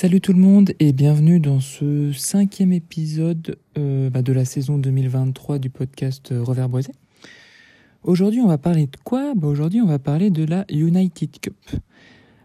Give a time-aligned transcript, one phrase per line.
[0.00, 4.78] Salut tout le monde et bienvenue dans ce cinquième épisode euh, bah, de la saison
[4.78, 6.92] 2023 du podcast euh, Reverboisé.
[8.04, 9.34] Aujourd'hui on va parler de quoi?
[9.34, 11.56] Bah, Aujourd'hui on va parler de la United Cup.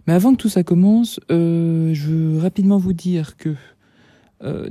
[0.08, 3.54] Mais avant que tout ça commence, euh, je veux rapidement vous dire que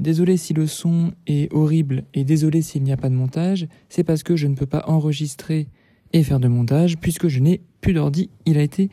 [0.00, 4.02] désolé si le son est horrible et désolé s'il n'y a pas de montage, c'est
[4.02, 5.68] parce que je ne peux pas enregistrer
[6.12, 8.90] et faire de montage puisque je n'ai plus d'ordi, il a été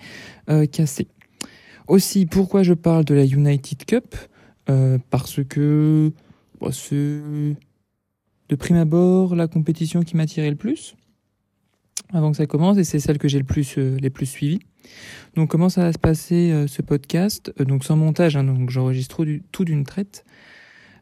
[0.71, 1.07] cassé.
[1.89, 4.15] Aussi, pourquoi je parle de la United Cup
[4.69, 6.11] euh, Parce que
[6.61, 10.95] bah, c'est de prime abord la compétition qui m'attirait le plus
[12.11, 14.59] avant que ça commence et c'est celle que j'ai le plus euh, les plus suivies.
[15.35, 17.51] Donc comment ça va se passer euh, ce podcast?
[17.59, 20.25] Euh, Donc sans montage, hein, donc j'enregistre tout du- tout d'une traite.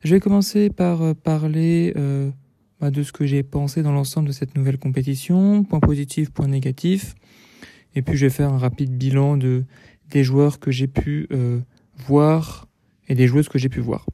[0.03, 2.29] Je vais commencer par euh, parler euh,
[2.79, 6.47] bah, de ce que j'ai pensé dans l'ensemble de cette nouvelle compétition, points positifs, points
[6.47, 7.15] négatifs,
[7.95, 9.63] et puis je vais faire un rapide bilan de
[10.09, 11.59] des joueurs que j'ai pu euh,
[11.95, 12.67] voir
[13.07, 14.05] et des joueuses que j'ai pu voir.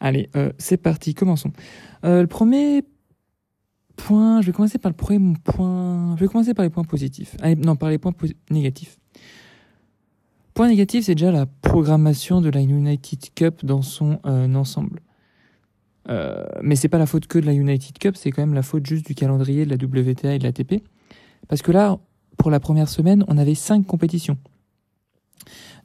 [0.00, 1.52] Allez, euh, c'est parti, commençons.
[2.04, 2.84] Euh, le premier
[3.96, 6.16] point, je vais commencer par le premier point.
[6.16, 7.36] Je vais commencer par les points positifs.
[7.40, 8.12] Allez, non, par les points
[8.50, 8.96] négatifs.
[10.54, 15.00] Point négatif, c'est déjà la programmation de la United Cup dans son euh, ensemble.
[16.62, 18.86] Mais c'est pas la faute que de la United Cup, c'est quand même la faute
[18.86, 20.82] juste du calendrier de la WTA et de l'ATP.
[21.48, 21.98] Parce que là,
[22.38, 24.38] pour la première semaine, on avait cinq compétitions.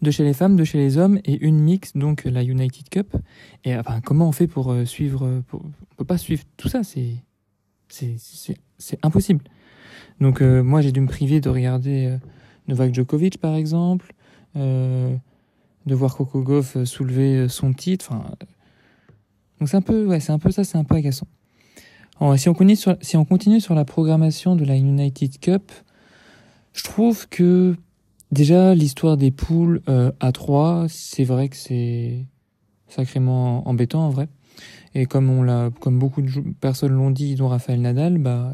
[0.04, 3.16] Deux chez les femmes, deux chez les hommes et une mixte, donc la United Cup.
[3.64, 5.62] Et enfin, comment on fait pour euh, suivre euh, pour...
[5.64, 7.16] On peut pas suivre tout ça, c'est
[7.88, 9.46] c'est impossible.
[10.20, 12.18] Donc euh, moi j'ai dû me priver de regarder euh,
[12.68, 14.12] Novak Djokovic par exemple,
[14.58, 15.16] euh,
[15.86, 18.08] de voir Coco Gauff euh, soulever euh, son titre.
[18.12, 18.46] Enfin, euh,
[19.60, 21.28] donc c'est un peu ouais c'est un peu ça, c'est un peu agaçant.
[22.36, 25.72] Si on continue si on continue sur la programmation de la United Cup,
[26.74, 27.78] je trouve que
[28.34, 32.26] déjà l'histoire des poules euh, à 3, c'est vrai que c'est
[32.88, 34.28] sacrément embêtant en vrai.
[34.96, 38.54] Et comme on l'a, comme beaucoup de personnes l'ont dit, dont Raphaël Nadal, bah,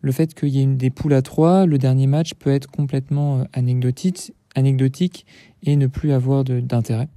[0.00, 3.40] le fait qu'il y ait des poules à 3, le dernier match peut être complètement
[3.40, 5.24] euh, anecdotique, anecdotique
[5.62, 7.08] et ne plus avoir d'intérêt.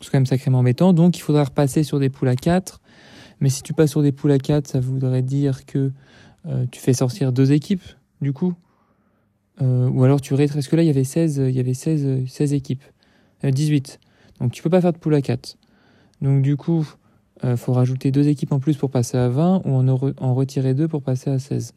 [0.00, 0.92] C'est quand même sacrément embêtant.
[0.92, 2.80] Donc, il faudra repasser sur des poules à 4.
[3.40, 5.92] Mais si tu passes sur des poules à 4, ça voudrait dire que
[6.46, 7.82] euh, tu fais sortir deux équipes,
[8.20, 8.54] du coup.
[9.62, 10.56] Euh, ou alors tu rétrécis.
[10.56, 12.84] Parce que là, il y avait 16, il y avait 16, euh, 16 équipes.
[13.44, 14.00] Euh, 18.
[14.40, 15.56] Donc, tu peux pas faire de poule à 4.
[16.22, 16.86] Donc, du coup,
[17.42, 20.34] il faut rajouter deux équipes en plus pour passer à 20 ou en, re- en
[20.34, 21.74] retirer deux pour passer à 16.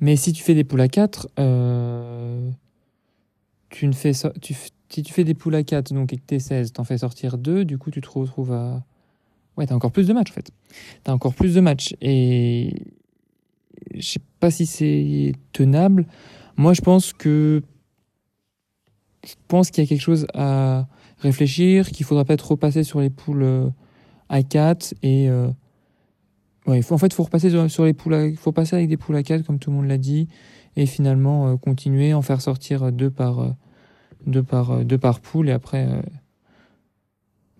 [0.00, 2.50] Mais si tu fais des poules à 4, euh,
[3.68, 4.54] tu ne fais tu,
[4.88, 7.38] si tu fais des poules à 4 donc et que t'es 16, t'en fais sortir
[7.38, 8.82] deux, du coup tu te retrouves à
[9.56, 10.50] Ouais, t'as encore plus de matchs en fait.
[11.04, 12.72] T'as encore plus de matchs et
[13.94, 16.06] je sais pas si c'est tenable.
[16.56, 17.62] Moi, je pense que
[19.26, 20.86] je pense qu'il y a quelque chose à
[21.18, 23.68] réfléchir, qu'il faudra peut-être repasser sur les poules euh,
[24.28, 25.48] à 4 et euh,
[26.66, 29.22] ouais, en fait, faut repasser sur, les poules, à- faut passer avec des poules à
[29.22, 30.28] 4 comme tout le monde l'a dit
[30.76, 33.50] et finalement euh, continuer, en faire sortir deux par euh,
[34.26, 35.86] deux par euh, deux par poule et après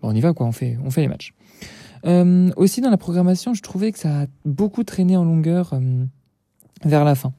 [0.01, 1.33] bon, on y va quoi, on fait on fait les matchs.
[2.05, 6.05] Euh, aussi dans la programmation, je trouvais que ça a beaucoup traîné en longueur euh,
[6.85, 7.33] vers la fin.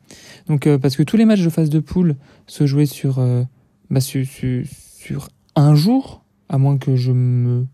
[0.47, 3.43] Donc euh, parce que tous les matchs de phase de poule se jouaient sur euh,
[3.91, 7.67] bah, sur, sur, sur un jour, à moins que je me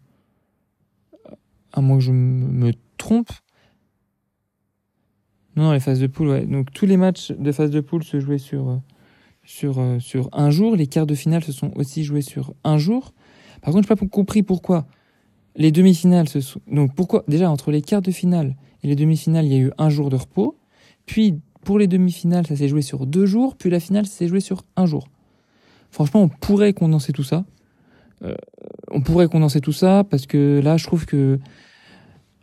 [1.73, 3.31] à moins que je me, trompe.
[5.55, 6.47] Non, non, les phases de poule, ouais.
[6.47, 8.77] Donc tous les matchs de phase de poule se jouaient sur euh,
[9.45, 10.75] sur sur un jour.
[10.77, 13.13] Les quarts de finale se sont aussi joués sur un jour.
[13.61, 14.87] Par contre, je n'ai pas compris pourquoi
[15.57, 16.61] les demi-finales se sont...
[16.71, 19.73] Donc pourquoi déjà entre les quarts de finale et les demi-finales, il y a eu
[19.79, 20.57] un jour de repos.
[21.07, 23.57] Puis pour les demi-finales, ça s'est joué sur deux jours.
[23.57, 25.09] Puis la finale, s'est joué sur un jour.
[25.91, 27.45] Franchement, on pourrait condenser tout ça.
[28.23, 28.35] Euh,
[28.91, 31.39] on pourrait condenser tout ça parce que là, je trouve que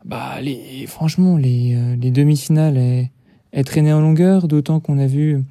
[0.06, 3.10] bah les franchement les, euh, les demi-finales elles,
[3.52, 5.44] elles traînaient en longueur, d'autant qu'on a vu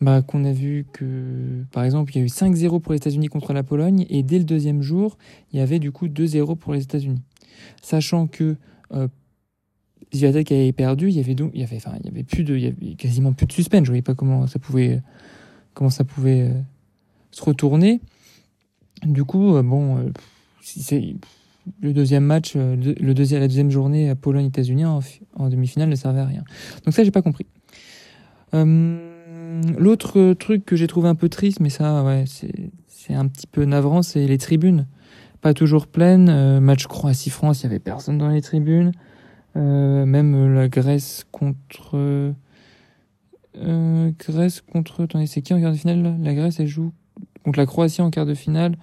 [0.00, 3.28] bah, qu'on a vu que par exemple il y a eu 5-0 pour les États-Unis
[3.28, 5.16] contre la Pologne et dès le deuxième jour
[5.52, 7.22] il y avait du coup 2-0 pour les États-Unis,
[7.82, 8.56] sachant que
[8.92, 9.08] euh,
[10.14, 12.44] Zviatek avait perdu, il y avait donc il y avait enfin il y avait plus
[12.44, 15.02] de il y avait quasiment plus de suspense, je voyais pas comment ça pouvait
[15.74, 16.60] comment ça pouvait euh,
[17.30, 18.00] se retourner.
[19.04, 20.10] Du coup, euh, bon, euh,
[20.62, 21.16] c'est
[21.80, 25.88] le deuxième match, euh, le deuxième, la deuxième journée à Pologne-États-Unis en, fi- en demi-finale
[25.88, 26.44] ne servait à rien.
[26.84, 27.46] Donc ça, j'ai pas compris.
[29.78, 33.64] L'autre truc que j'ai trouvé un peu triste, mais ça, ouais, c'est un petit peu
[33.64, 34.86] navrant, c'est les tribunes.
[35.40, 36.28] Pas toujours pleines.
[36.28, 38.92] Euh, match Croatie-France, il y avait personne dans les tribunes.
[39.56, 42.32] Euh, même euh, la Grèce contre euh,
[44.18, 46.92] Grèce contre attendez c'est qui en quart de finale La Grèce elle joue
[47.42, 48.76] contre la Croatie en quart de finale,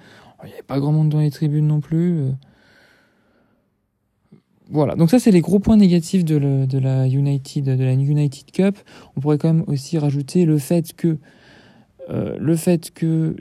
[0.43, 2.17] il n'y avait pas grand monde dans les tribunes non plus.
[4.63, 4.69] Euh.
[4.69, 6.37] Voilà, donc ça c'est les gros points négatifs de,
[6.77, 8.77] la United, de la United Cup.
[9.15, 11.17] On pourrait quand même aussi rajouter le fait que,
[12.09, 13.35] euh, le fait que,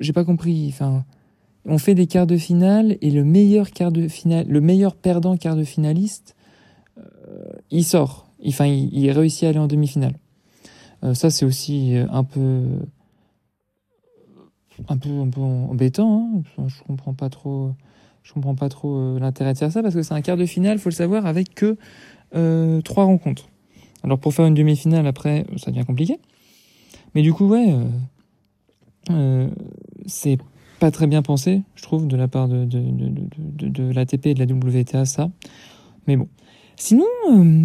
[0.00, 1.04] j'ai pas compris, enfin,
[1.64, 5.36] on fait des quarts de finale et le meilleur quart de finale, le meilleur perdant
[5.36, 6.34] quart de finaliste,
[6.98, 10.14] euh, il sort, enfin, il, réussit à aller en demi-finale.
[11.14, 12.64] ça c'est aussi un peu,
[14.88, 16.42] un peu, un peu embêtant.
[16.58, 16.66] Hein.
[16.66, 17.72] Je comprends pas trop,
[18.22, 20.46] je comprends pas trop euh, l'intérêt de faire ça parce que c'est un quart de
[20.46, 21.76] finale, faut le savoir, avec que
[22.34, 23.48] euh, trois rencontres.
[24.02, 26.18] Alors pour faire une demi-finale après, ça devient compliqué.
[27.14, 27.74] Mais du coup, ouais,
[29.10, 29.48] euh,
[30.06, 30.38] c'est
[30.80, 34.34] pas très bien pensé, je trouve, de la part de, de, de, de, l'ATP et
[34.34, 35.30] de la WTA, ça.
[36.06, 36.28] Mais bon.
[36.76, 37.04] Sinon,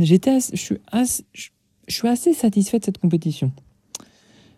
[0.02, 0.78] j'étais, je suis
[1.88, 3.52] je suis assez satisfait de cette compétition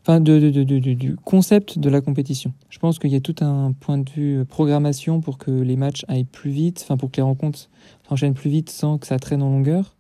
[0.10, 2.52] enfin du concept de la compétition.
[2.72, 6.04] Je pense qu'il y a tout un point de vue programmation pour que les matchs
[6.08, 7.70] aillent plus vite, enfin pour que les rencontres
[8.08, 9.96] s'enchaînent plus vite sans que ça traîne en longueur,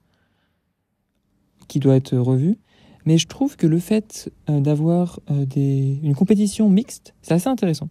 [1.67, 2.57] qui doit être revu.
[3.05, 7.47] Mais je trouve que le fait euh, d'avoir euh, des, une compétition mixte, c'est assez
[7.47, 7.89] intéressant.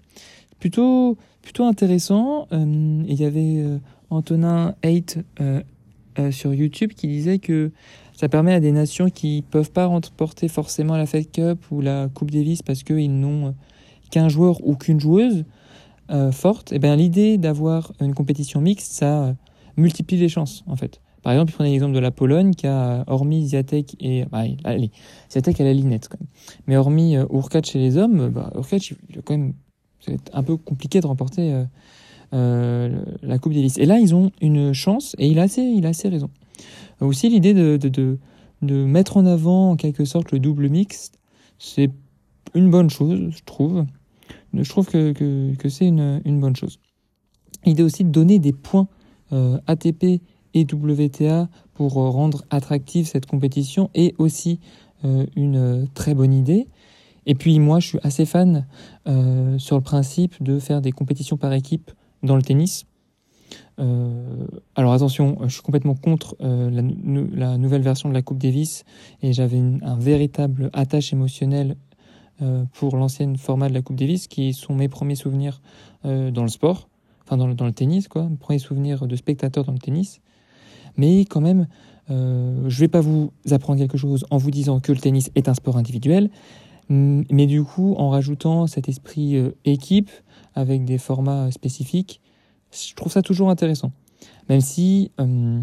[0.59, 2.49] Plutôt, plutôt intéressant.
[2.53, 3.65] Euh, il y avait
[4.11, 5.21] Antonin Haidt
[6.33, 7.71] sur YouTube qui disait que
[8.19, 12.09] ça permet à des nations qui peuvent pas remporter forcément la Fed Cup ou la
[12.09, 13.55] Coupe Davis parce qu'ils n'ont
[14.11, 15.45] qu'un joueur ou qu'une joueuse
[16.11, 16.73] euh, forte.
[16.73, 19.33] Et eh bien l'idée d'avoir une compétition mixte, ça euh,
[19.77, 21.01] multiplie les chances en fait.
[21.23, 24.25] Par exemple, prenez l'exemple de la Pologne qui a, hormis Ziatek et.
[24.31, 24.91] Bah, allez,
[25.31, 26.29] Ziatek, elle a l'inette quand même.
[26.67, 27.27] Mais hormis euh,
[27.65, 29.53] chez les hommes, bah, Urkac, il, quand même.
[30.01, 31.65] C'est un peu compliqué de remporter euh,
[32.35, 33.79] euh, la Coupe Davis.
[33.79, 36.31] Et là, ils ont une chance et il a assez, il a assez raison.
[37.01, 38.19] Aussi l'idée de, de,
[38.63, 41.19] de, mettre en avant en quelque sorte le double mixte,
[41.59, 41.91] c'est
[42.55, 43.85] une bonne chose, je trouve.
[44.53, 46.81] Je trouve que, que, que c'est une, une, bonne chose.
[47.65, 48.89] L'idée aussi de donner des points
[49.33, 50.23] euh, ATP
[50.55, 54.59] et WTA pour euh, rendre attractive cette compétition est aussi
[55.05, 56.67] euh, une très bonne idée.
[57.27, 58.67] Et puis moi, je suis assez fan
[59.59, 61.91] sur le principe de faire des compétitions par équipe
[62.23, 62.87] dans le tennis.
[63.79, 68.85] Euh, alors attention, je suis complètement contre euh, la, nouvelle version de la Coupe Davis
[69.23, 71.77] et j'avais un véritable attache émotionnelle
[72.43, 75.61] euh, pour l'ancienne format de la Coupe Davis qui sont mes premiers souvenirs
[76.05, 76.89] dans le sport,
[77.25, 80.21] enfin dans le, tennis quoi, mes premiers souvenirs de spectateur dans le tennis.
[80.97, 81.67] Mais quand même,
[82.09, 85.55] je vais pas vous apprendre quelque chose en vous disant que le tennis est un
[85.55, 86.31] sport individuel,
[86.89, 90.11] mais du coup en rajoutant cet esprit équipe
[90.55, 92.21] avec des formats spécifiques
[92.73, 93.93] je trouve ça toujours intéressant.
[94.49, 95.61] Même si euh,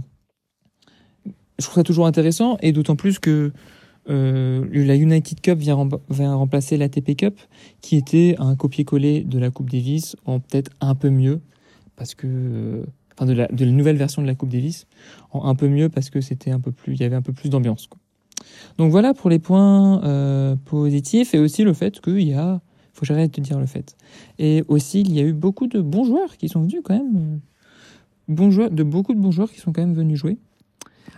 [1.60, 3.52] je trouve ça toujours intéressant, et d'autant plus que
[4.10, 7.40] euh, la United Cup vient, remplacer l'ATP Cup,
[7.82, 11.42] qui était un copier-coller de la Coupe Davis, en peut-être un peu mieux,
[11.96, 14.88] parce que enfin de la, de la, nouvelle version de la Coupe Davis,
[15.32, 17.34] en un peu mieux parce que c'était un peu plus, il y avait un peu
[17.34, 17.90] plus d'ambiance.
[18.78, 22.62] Donc voilà pour les points euh, positifs et aussi le fait qu'il y a
[22.96, 23.96] faut que j'arrête de dire le fait.
[24.40, 27.42] Et aussi, il y a eu beaucoup de bons joueurs qui sont venus quand même.
[28.30, 30.38] De beaucoup de bons joueurs qui sont quand même venus jouer.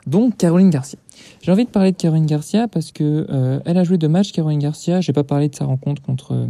[0.08, 0.98] Donc Caroline Garcia.
[1.42, 4.32] J'ai envie de parler de Caroline Garcia parce que euh, elle a joué deux matchs.
[4.32, 6.50] Caroline Garcia, j'ai pas parlé de sa rencontre contre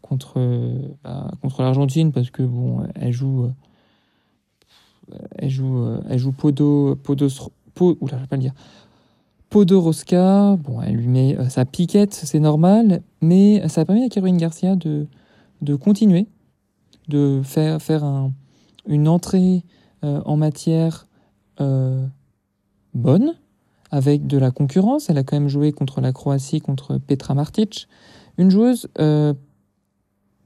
[0.00, 0.38] contre
[1.02, 3.48] bah, contre l'Argentine parce que bon, elle joue
[5.38, 7.28] elle joue elle joue Podo Podo
[7.80, 8.54] oula, je vais pas le dire.
[9.52, 14.08] Podoroska, bon, elle lui met euh, sa piquette, c'est normal, mais ça a permis à
[14.08, 15.06] Caroline Garcia de,
[15.60, 16.26] de continuer,
[17.08, 18.32] de faire, faire un,
[18.86, 19.62] une entrée
[20.04, 21.06] euh, en matière
[21.60, 22.06] euh,
[22.94, 23.34] bonne,
[23.90, 25.10] avec de la concurrence.
[25.10, 27.88] Elle a quand même joué contre la Croatie, contre Petra Martic,
[28.38, 28.88] une joueuse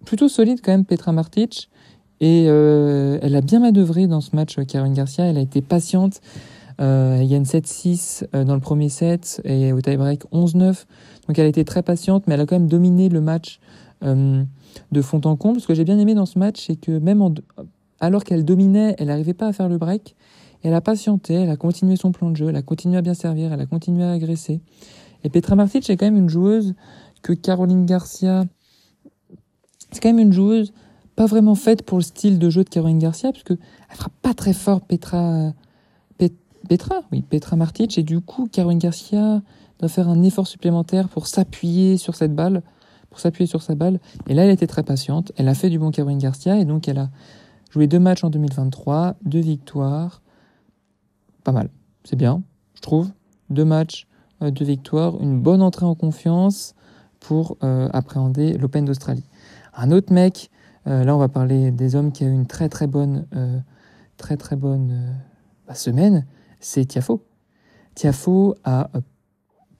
[0.04, 1.70] plutôt solide quand même, Petra Martic,
[2.18, 5.26] et elle a bien manœuvré dans ce match, Caroline Garcia.
[5.26, 6.20] Elle a été patiente.
[6.80, 10.84] Euh, il y a une 7-6 euh, dans le premier set et au tie-break 11-9.
[11.26, 13.60] Donc elle a été très patiente, mais elle a quand même dominé le match
[14.04, 14.42] euh,
[14.92, 15.60] de fond en comble.
[15.60, 17.22] Ce que j'ai bien aimé dans ce match, c'est que même
[18.00, 20.16] alors qu'elle dominait, elle n'arrivait pas à faire le break.
[20.62, 23.14] Elle a patienté, elle a continué son plan de jeu, elle a continué à bien
[23.14, 24.60] servir, elle a continué à agresser.
[25.24, 26.74] Et Petra Martic est quand même une joueuse
[27.22, 28.44] que Caroline Garcia.
[29.92, 30.72] C'est quand même une joueuse
[31.14, 34.12] pas vraiment faite pour le style de jeu de Caroline Garcia, parce que elle frappe
[34.20, 35.52] pas très fort Petra
[36.66, 37.98] Petra, oui, Petra Martic.
[37.98, 39.42] Et du coup, Caroline Garcia
[39.78, 42.62] doit faire un effort supplémentaire pour s'appuyer sur cette balle,
[43.10, 44.00] pour s'appuyer sur sa balle.
[44.26, 45.32] Et là, elle était très patiente.
[45.36, 47.10] Elle a fait du bon Caroline Garcia et donc elle a
[47.70, 50.22] joué deux matchs en 2023, deux victoires.
[51.44, 51.68] Pas mal.
[52.04, 52.42] C'est bien,
[52.74, 53.10] je trouve.
[53.50, 54.06] Deux matchs,
[54.42, 56.74] euh, deux victoires, une bonne entrée en confiance
[57.20, 59.24] pour euh, appréhender l'Open d'Australie.
[59.74, 60.50] Un autre mec,
[60.86, 63.26] là on va parler des hommes qui a eu une très très bonne,
[64.16, 65.16] très très bonne
[65.66, 66.24] bah, semaine,
[66.60, 67.22] c'est Tiafo.
[67.94, 68.90] Tiafo a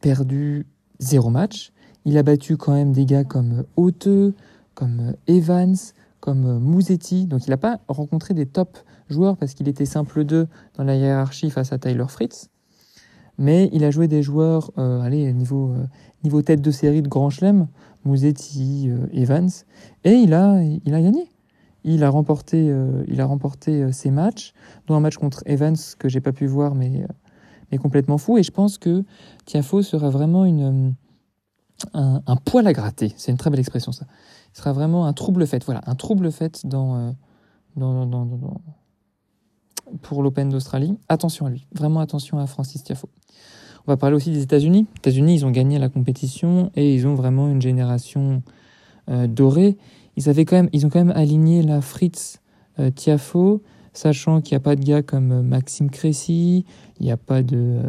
[0.01, 0.67] perdu
[0.99, 1.73] zéro match.
[2.05, 4.35] Il a battu quand même des gars comme Hauteux,
[4.75, 5.77] comme Evans,
[6.21, 7.27] comme Mouzetti.
[7.27, 8.79] Donc il n'a pas rencontré des top
[9.09, 12.51] joueurs parce qu'il était simple 2 dans la hiérarchie face à Tyler Fritz.
[13.39, 15.85] Mais il a joué des joueurs, euh, allez, niveau, euh,
[16.25, 17.67] niveau tête de série de Grand Chelem,
[18.05, 19.51] Mouzetti, euh, Evans,
[20.05, 21.29] et il a, il a gagné.
[21.87, 22.71] Il a remporté,
[23.07, 24.53] il a remporté ses matchs,
[24.87, 27.07] dont un match contre Evans que j'ai pas pu voir, mais,
[27.71, 28.39] mais complètement fou.
[28.39, 29.05] Et je pense que
[29.45, 30.95] Tiafo sera vraiment une,
[31.95, 33.13] un, poil à gratter.
[33.17, 34.07] C'est une très belle expression, ça.
[34.53, 35.65] Il sera vraiment un trouble fait.
[35.65, 37.15] Voilà, un trouble fait dans,
[37.77, 38.29] dans, dans,
[40.03, 40.99] pour l'Open d'Australie.
[41.09, 43.09] Attention à lui, vraiment attention à Francis Tiafo.
[43.87, 44.87] On va parler aussi des États-Unis.
[44.89, 48.43] Les États-Unis, ils ont gagné la compétition et ils ont vraiment une génération
[49.09, 49.77] euh, dorée.
[50.17, 52.41] Ils, avaient quand même, ils ont quand même aligné la Fritz
[52.79, 56.65] euh, Tiafo, sachant qu'il n'y a pas de gars comme euh, Maxime Cressy,
[57.01, 57.81] il n'y a pas de,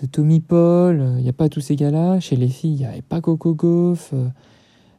[0.00, 2.20] de Tommy Paul, il n'y a pas tous ces gars-là.
[2.20, 4.12] Chez les filles, il n'y avait pas Coco Gauff,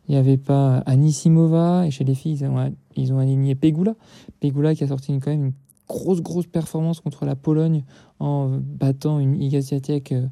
[0.07, 3.95] il n'y avait pas Anisimova, et chez les filles, ils ont, ils ont aligné Pegula.
[4.39, 5.53] Pegula qui a sorti quand même une
[5.91, 7.83] grosse, grosse performance contre la Pologne
[8.19, 10.27] en battant une Igaziatek euh,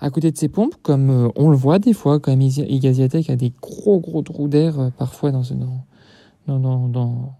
[0.00, 3.30] à côté de ses pompes, comme euh, on le voit des fois, quand même Igaziatek
[3.30, 5.42] a des gros, gros trous d'air euh, parfois dans,
[6.46, 7.34] dans, dans, dans,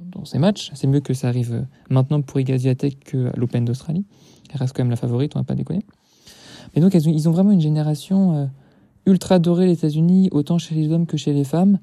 [0.00, 0.70] dans ses matchs.
[0.74, 4.04] C'est mieux que ça arrive maintenant pour Igaziatek qu'à l'Open d'Australie.
[4.52, 5.84] Elle reste quand même la favorite, on va pas déconner.
[6.74, 8.50] Mais donc, ils ont vraiment une génération
[9.06, 11.78] ultra dorée, les États-Unis, autant chez les hommes que chez les femmes.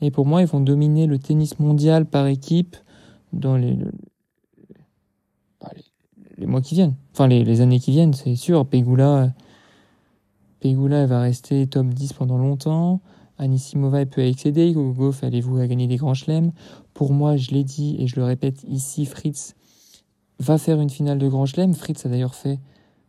[0.00, 2.76] Et pour moi, ils vont dominer le tennis mondial par équipe
[3.32, 3.86] dans les, les,
[6.46, 6.94] mois qui viennent.
[7.12, 8.66] Enfin, les, années qui viennent, c'est sûr.
[8.66, 9.32] Pegula,
[10.60, 13.00] Pegula va rester top 10 pendant longtemps.
[13.38, 14.72] Anisimova elle peut excéder.
[14.72, 16.52] Gogoff, allez-vous à gagner des grands chelems?
[16.94, 19.54] Pour moi, je l'ai dit et je le répète ici, Fritz
[20.38, 21.74] va faire une finale de grand chelem.
[21.74, 22.58] Fritz a d'ailleurs fait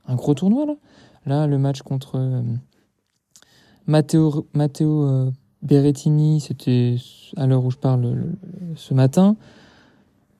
[0.07, 0.75] un gros tournoi là.
[1.25, 2.41] Là, le match contre euh,
[3.87, 6.97] Matteo, Matteo euh, Berrettini, c'était
[7.37, 8.35] à l'heure où je parle
[8.75, 9.37] ce matin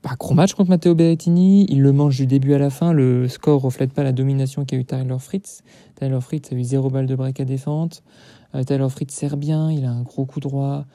[0.04, 1.66] pas gros match contre Matteo Berrettini.
[1.70, 2.92] Il le mange du début à la fin.
[2.92, 5.64] Le score reflète pas la domination qu'a eu Tyler Fritz.
[5.96, 7.96] Tyler Fritz a eu zéro balle de break à défendre.
[8.54, 9.72] Euh, Tyler Fritz sert bien.
[9.72, 10.86] Il a un gros coup droit.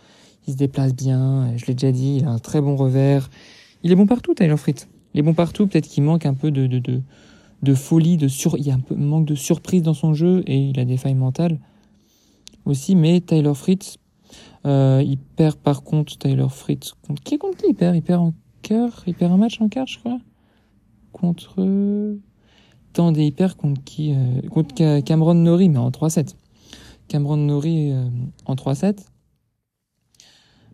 [0.47, 1.57] Il se déplace bien.
[1.57, 2.19] Je l'ai déjà dit.
[2.19, 3.31] Il a un très bon revers.
[3.83, 4.87] Il est bon partout, Tyler Fritz.
[5.15, 5.67] Il est bon partout.
[5.67, 7.01] Peut-être qu'il manque un peu de, de, de,
[7.63, 10.43] de folie, de sur, il y a un peu manque de surprise dans son jeu
[10.47, 11.59] et il a des failles mentales
[12.67, 12.95] aussi.
[12.95, 13.97] Mais Tyler Fritz,
[14.67, 17.97] euh, il perd par contre Tyler Fritz contre qui contre qui il perd?
[17.97, 18.35] Il perd en
[19.07, 20.19] il perd un match en quart, je crois.
[21.13, 22.19] Contre.
[22.91, 26.35] Attendez, il perd contre qui euh, Contre Cameron Nori, mais en 3-7.
[27.09, 28.09] Cameron Nori euh,
[28.47, 29.07] en 3-7.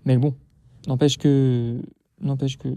[0.04, 0.34] Mais bon,
[0.86, 1.80] n'empêche que.
[2.20, 2.74] N'empêche que.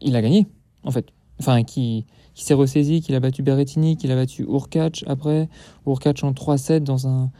[0.00, 0.46] Il a gagné,
[0.82, 1.06] en fait.
[1.40, 5.48] Enfin, qui, s'est ressaisi, qu'il a battu Berrettini, qu'il a battu Urkac après.
[5.86, 7.30] Urkac en 3-7 dans un.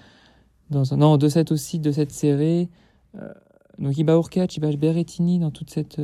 [0.71, 2.69] Dans un non, 2-7 aussi, 2-7 serré.
[3.17, 3.33] Euh,
[3.79, 6.01] donc il bat Urkac, il bat Berrettini dans toute cette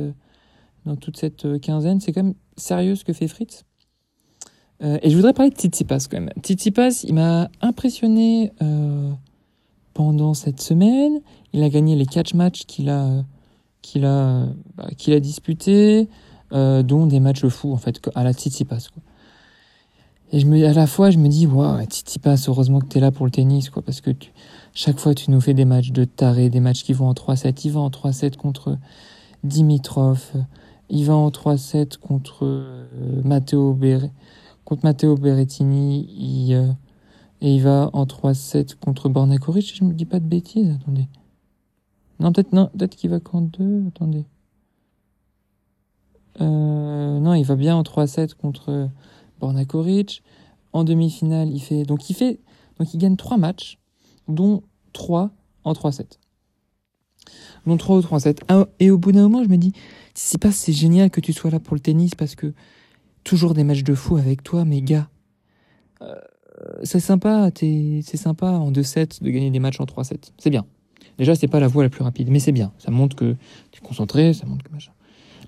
[0.85, 1.99] dans toute cette euh, quinzaine.
[1.99, 3.63] C'est quand même sérieux ce que fait Fritz.
[4.83, 6.29] Euh, et je voudrais parler de Tsitsipas quand même.
[6.41, 9.11] Tsitsipas, il m'a impressionné euh,
[9.93, 11.21] pendant cette semaine.
[11.53, 13.23] Il a gagné les catch matchs qu'il a,
[13.81, 16.07] qu'il a, bah, qu'il a disputés,
[16.51, 18.89] dont des matchs fous en fait à la Tsitsipas.
[20.33, 23.31] Et à la fois, je me dis, waouh, Tsitsipas, heureusement que t'es là pour le
[23.31, 24.11] tennis, quoi, parce que
[24.73, 27.61] chaque fois, tu nous fais des matchs de taré, des matchs qui vont en 3-7.
[27.65, 28.77] Il va en 3-7 contre
[29.43, 30.31] Dimitrov,
[30.91, 33.77] il va en 3-7 contre euh, Matteo
[34.65, 36.53] contre Matteo Berrettini.
[36.53, 36.71] Euh,
[37.39, 39.73] et il va en 3-7 contre Borna Koric.
[39.75, 40.69] Je me dis pas de bêtises.
[40.69, 41.07] Attendez.
[42.19, 43.87] Non, peut-être non, peut-être qu'il va qu'en 2.
[43.87, 44.25] Attendez.
[46.41, 48.89] Euh, non, il va bien en 3-7 contre
[49.39, 50.21] Borna Koric.
[50.73, 52.39] En demi-finale, il fait donc il fait
[52.79, 53.77] donc il gagne 3 matchs,
[54.27, 55.31] dont 3
[55.63, 56.17] en 3-7.
[57.65, 58.39] Dont 3 ou 3-7.
[58.47, 59.73] Ah, et au bout d'un moment, je me dis
[60.13, 62.53] c'est pas c'est génial que tu sois là pour le tennis parce que
[63.23, 65.09] toujours des matchs de fou avec toi, mais gars,
[66.01, 66.15] euh,
[66.83, 70.31] c'est sympa, c'est sympa en 2-7 de gagner des matchs en 3-7.
[70.37, 70.65] C'est bien.
[71.17, 72.71] Déjà, c'est pas la voie la plus rapide, mais c'est bien.
[72.77, 73.35] Ça montre que
[73.71, 74.91] tu es concentré, ça montre que machin.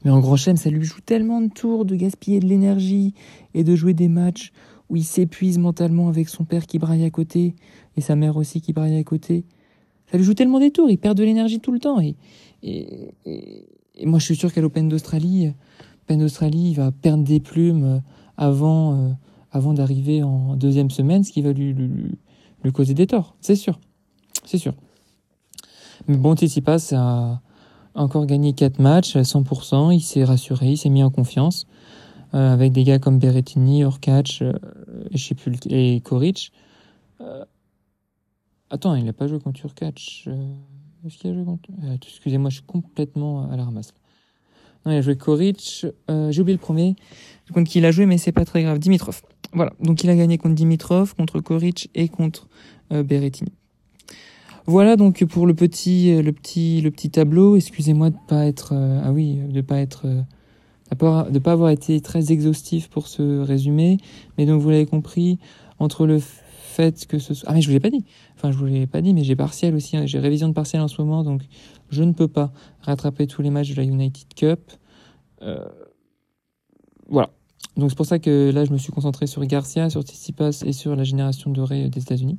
[0.03, 3.13] Mais en grand chelem, ça lui joue tellement de tours, de gaspiller de l'énergie
[3.53, 4.51] et de jouer des matchs
[4.89, 7.55] où il s'épuise mentalement avec son père qui braille à côté
[7.95, 9.45] et sa mère aussi qui braille à côté.
[10.13, 12.15] Ça lui joue tellement des tours, il perd de l'énergie tout le temps et,
[12.61, 13.09] et,
[13.95, 15.51] et moi, je suis sûr qu'à l'Open d'Australie,
[16.01, 17.99] l'Open d'Australie, il va perdre des plumes euh,
[18.37, 19.09] avant, euh,
[19.51, 22.19] avant d'arriver en deuxième semaine, ce qui va lui, lui,
[22.63, 23.35] lui causer des torts.
[23.41, 23.79] C'est sûr.
[24.45, 24.75] C'est sûr.
[26.07, 27.41] Mais bon, Tsitsipas a
[27.95, 29.95] encore gagné 4 matchs à 100%.
[29.95, 31.65] Il s'est rassuré, il s'est mis en confiance.
[32.35, 34.53] Euh, avec des gars comme Berrettini, Orkac euh,
[35.69, 36.51] et, et Koric.
[37.21, 37.45] Euh,
[38.73, 40.27] attends, il n'a pas joué contre Orkac.
[41.05, 41.69] Est-ce qu'il a joué contre...
[42.01, 43.93] Excusez-moi, je suis complètement à la ramasse.
[44.85, 45.85] Non, il a joué Koric.
[46.09, 46.95] J'ai oublié le premier.
[47.53, 48.79] Contre qui il a joué, mais c'est pas très grave.
[48.79, 49.21] Dimitrov.
[49.53, 49.73] Voilà.
[49.79, 52.47] Donc il a gagné contre Dimitrov, contre Koric et contre
[52.89, 53.51] Berrettini.
[54.65, 57.55] Voilà donc pour le petit, le petit, le petit tableau.
[57.55, 62.31] Excusez-moi de pas être, ah oui, de pas être de ne pas avoir été très
[62.31, 63.97] exhaustif pour ce résumé,
[64.37, 65.39] mais donc vous l'avez compris,
[65.79, 66.21] entre le
[66.73, 67.49] fait que ce soit...
[67.49, 68.03] Ah mais je vous l'ai pas dit,
[68.35, 70.05] enfin je vous l'ai pas dit, mais j'ai partiel aussi, hein.
[70.05, 71.43] j'ai révision de partiel en ce moment, donc
[71.89, 72.51] je ne peux pas
[72.81, 74.59] rattraper tous les matchs de la United Cup.
[75.41, 75.65] Euh,
[77.07, 77.29] voilà.
[77.75, 80.73] Donc c'est pour ça que là, je me suis concentré sur Garcia, sur Tsitsipas et
[80.73, 82.37] sur la génération dorée des États-Unis.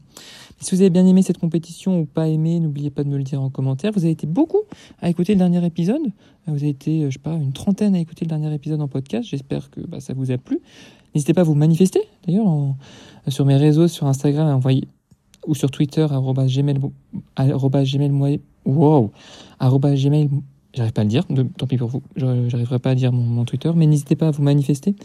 [0.60, 3.24] Si vous avez bien aimé cette compétition ou pas aimé, n'oubliez pas de me le
[3.24, 3.90] dire en commentaire.
[3.92, 4.62] Vous avez été beaucoup
[5.00, 6.02] à écouter le dernier épisode.
[6.46, 9.28] Vous avez été, je sais pas, une trentaine à écouter le dernier épisode en podcast.
[9.28, 10.60] J'espère que bah, ça vous a plu.
[11.14, 12.74] N'hésitez pas à vous manifester, d'ailleurs,
[13.28, 14.88] sur mes réseaux, sur Instagram, à envoyer,
[15.46, 16.78] ou sur Twitter, gmail,
[17.84, 19.12] gmail, wow,
[19.60, 20.28] gmail,
[20.74, 21.24] J'arrive pas à le dire,
[21.56, 24.42] tant pis pour vous, j'arriverai pas à dire mon, Twitter, mais n'hésitez pas à vous
[24.42, 24.96] manifester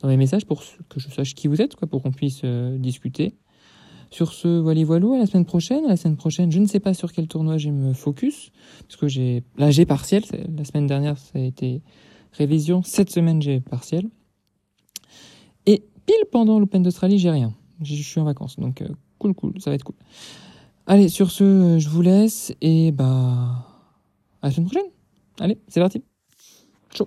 [0.00, 3.34] dans mes messages pour que je sache qui vous êtes, pour qu'on puisse euh, discuter.
[4.10, 5.86] Sur ce, voilà, voilà, à la semaine prochaine.
[5.86, 8.50] La semaine prochaine, je ne sais pas sur quel tournoi j'ai me focus,
[8.88, 10.24] parce que j'ai, là j'ai partiel,
[10.56, 11.80] la semaine dernière ça a été
[12.32, 14.08] révision, cette semaine j'ai partiel.
[16.06, 17.54] Pile pendant l'Open d'Australie, j'ai rien.
[17.80, 19.96] Je suis en vacances, donc euh, cool, cool, ça va être cool.
[20.86, 23.66] Allez, sur ce, euh, je vous laisse et bah
[24.42, 24.90] à la semaine prochaine.
[25.40, 26.02] Allez, c'est parti.
[26.92, 27.06] Ciao.